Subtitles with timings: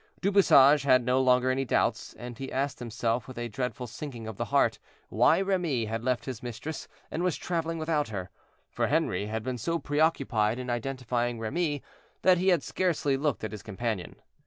[0.19, 4.25] Du Bouchage had no longer any doubts, and he asked himself, with a dreadful sinking
[4.25, 8.31] of the heart, why Remy had left his mistress and was traveling without her;
[8.71, 11.83] for Henri had been so occupied in identifying Remy,
[12.23, 14.15] that he had scarcely looked at his companion.